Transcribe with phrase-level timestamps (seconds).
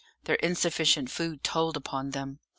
[0.23, 2.39] Their insufficient food told upon them.